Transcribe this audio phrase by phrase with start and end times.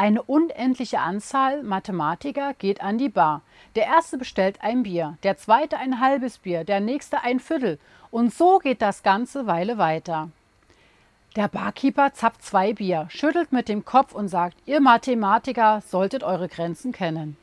[0.00, 3.42] Eine unendliche Anzahl Mathematiker geht an die Bar.
[3.74, 7.78] Der erste bestellt ein Bier, der zweite ein halbes Bier, der nächste ein Viertel.
[8.10, 10.30] Und so geht das ganze Weile weiter.
[11.36, 16.48] Der Barkeeper zapft zwei Bier, schüttelt mit dem Kopf und sagt, ihr Mathematiker solltet eure
[16.48, 17.36] Grenzen kennen.